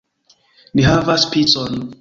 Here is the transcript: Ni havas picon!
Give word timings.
Ni 0.79 0.87
havas 0.87 1.29
picon! 1.37 1.81